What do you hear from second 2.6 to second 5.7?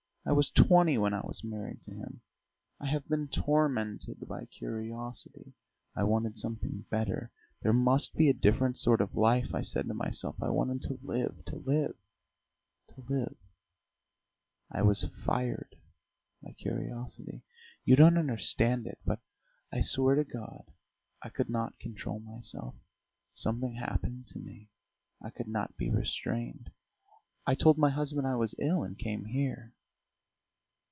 I have been tormented by curiosity;